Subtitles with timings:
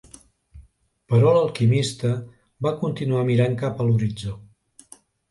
[1.13, 2.09] Però l'alquimista
[2.67, 4.33] va continuar mirant cap a l'horitzó.